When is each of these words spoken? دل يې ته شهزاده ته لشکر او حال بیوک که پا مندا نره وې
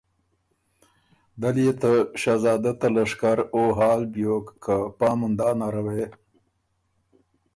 دل 1.41 1.55
يې 1.65 1.73
ته 1.81 1.91
شهزاده 2.21 2.71
ته 2.79 2.87
لشکر 2.95 3.37
او 3.55 3.63
حال 3.77 4.01
بیوک 4.13 4.45
که 4.63 4.75
پا 4.97 5.09
مندا 5.19 5.49
نره 5.59 5.81
وې 5.85 6.05